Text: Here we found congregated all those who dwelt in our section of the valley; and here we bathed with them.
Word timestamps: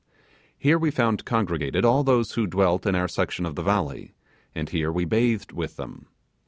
Here 0.57 0.79
we 0.79 0.89
found 0.89 1.25
congregated 1.25 1.85
all 1.85 2.03
those 2.03 2.31
who 2.31 2.47
dwelt 2.47 2.87
in 2.87 2.95
our 2.95 3.07
section 3.07 3.45
of 3.45 3.53
the 3.53 3.61
valley; 3.61 4.15
and 4.55 4.67
here 4.67 4.91
we 4.91 5.05
bathed 5.05 5.51
with 5.51 5.75
them. 5.75 6.07